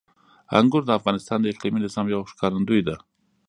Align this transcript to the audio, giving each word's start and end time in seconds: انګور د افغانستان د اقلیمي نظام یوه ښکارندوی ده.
انګور 0.59 0.83
د 0.85 0.91
افغانستان 0.99 1.37
د 1.41 1.45
اقلیمي 1.53 1.79
نظام 1.85 2.05
یوه 2.13 2.29
ښکارندوی 2.31 2.81
ده. 2.87 2.95